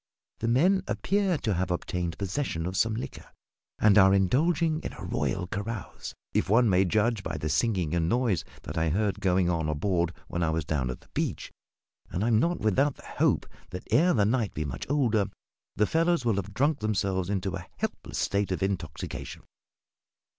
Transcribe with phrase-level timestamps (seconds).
[0.39, 3.25] The men appear to have obtained possession of some liquor,
[3.77, 8.09] and are indulging in a royal carouse if one may judge by the singing and
[8.09, 11.51] noise that I heard going on aboard when I was down at the beach
[12.09, 15.27] and I am not without the hope that ere the night be much older
[15.75, 19.43] the fellows will have drunk themselves into a helpless state of intoxication.